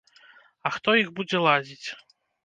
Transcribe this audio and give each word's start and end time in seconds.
А 0.69 0.69
хто 0.77 0.95
іх 1.01 1.11
будзе 1.19 1.41
ладзіць? 1.47 1.87